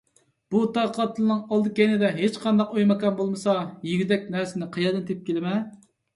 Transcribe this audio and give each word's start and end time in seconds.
بۇ 0.53 0.59
تاغ 0.77 0.87
قاپتىلىنىڭ 0.95 1.43
ئالدى- 1.45 1.73
كەينىدە 1.79 2.09
ھېچقانداق 2.15 2.73
ئۆي- 2.79 2.89
ماكان 2.93 3.15
بولمىسا، 3.21 3.55
يېگۈدەك 3.91 4.27
نەرسىنى 4.39 4.73
قەيەردىن 4.79 5.07
تېپىپ 5.13 5.31
كېلىمەن؟ 5.31 5.65